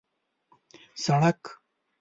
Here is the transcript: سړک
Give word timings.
سړک 1.03 1.41